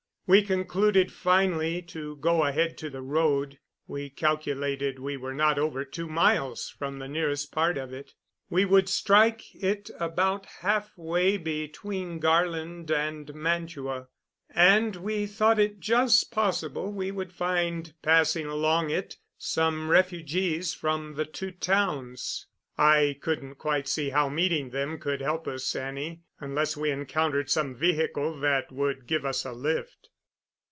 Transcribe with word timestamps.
We 0.27 0.41
concluded 0.43 1.11
finally 1.11 1.81
to 1.81 2.15
go 2.15 2.45
ahead 2.45 2.77
to 2.77 2.89
the 2.89 3.01
road. 3.01 3.59
We 3.85 4.09
calculated 4.09 4.97
we 4.97 5.17
were 5.17 5.33
not 5.33 5.59
over 5.59 5.83
two 5.83 6.07
miles 6.07 6.69
from 6.69 6.99
the 6.99 7.09
nearest 7.09 7.51
part 7.51 7.77
of 7.77 7.91
it. 7.91 8.13
We 8.49 8.63
would 8.63 8.87
strike 8.87 9.53
it 9.53 9.89
about 9.99 10.45
halfway 10.45 11.35
between 11.35 12.19
Garland 12.19 12.89
and 12.91 13.35
Mantua, 13.35 14.07
and 14.51 14.95
we 14.95 15.25
thought 15.25 15.59
it 15.59 15.81
just 15.81 16.31
possible 16.31 16.93
we 16.93 17.11
would 17.11 17.33
find 17.33 17.93
passing 18.01 18.45
along 18.45 18.89
it 18.89 19.17
some 19.37 19.89
refugees 19.89 20.73
from 20.73 21.15
the 21.15 21.25
two 21.25 21.51
towns. 21.51 22.47
I 22.77 23.17
couldn't 23.19 23.55
quite 23.55 23.89
see 23.89 24.11
how 24.11 24.29
meeting 24.29 24.69
them 24.69 24.97
could 24.97 25.19
help 25.19 25.45
us 25.45 25.75
any, 25.75 26.21
unless 26.39 26.77
we 26.77 26.89
encountered 26.89 27.49
some 27.49 27.75
vehicle 27.75 28.39
that 28.39 28.71
would 28.71 29.07
give 29.07 29.25
us 29.25 29.43
a 29.43 29.51
lift. 29.51 30.07